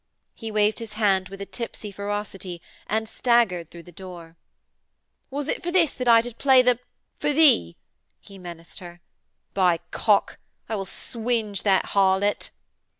[0.33, 4.35] He waved his hand with a tipsy ferocity and staggered through the door.
[5.29, 6.79] 'Was it for this I did play the
[7.19, 7.77] for thee?'
[8.19, 8.99] he menaced her.
[9.53, 10.39] 'By Cock!
[10.67, 12.49] I will swinge that harlot!'